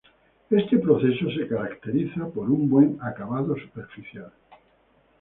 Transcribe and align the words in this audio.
Este 0.49 0.79
proceso 0.79 1.29
se 1.29 1.47
caracteriza 1.47 2.25
por 2.25 2.49
un 2.49 2.67
buen 2.67 2.97
acabado 3.03 3.55
superficial 3.55 4.33